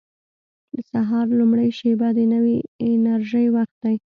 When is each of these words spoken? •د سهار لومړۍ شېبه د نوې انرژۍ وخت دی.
•د 0.73 0.75
سهار 0.91 1.27
لومړۍ 1.39 1.69
شېبه 1.79 2.07
د 2.17 2.19
نوې 2.33 2.57
انرژۍ 2.91 3.45
وخت 3.55 3.75
دی. 3.83 3.95